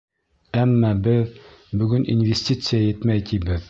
Әммә 0.61 0.89
беҙ 1.09 1.37
бөгөн 1.83 2.09
инвестиция 2.17 2.85
етмәй 2.89 3.29
тибеҙ. 3.33 3.59